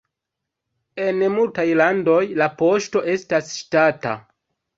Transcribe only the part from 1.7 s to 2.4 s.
landoj